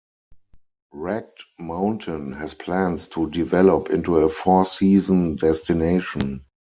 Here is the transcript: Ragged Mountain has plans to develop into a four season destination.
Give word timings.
Ragged 0.93 1.31
Mountain 1.59 2.33
has 2.33 2.55
plans 2.55 3.07
to 3.09 3.29
develop 3.29 3.91
into 3.91 4.17
a 4.17 4.29
four 4.29 4.65
season 4.65 5.35
destination. 5.35 6.43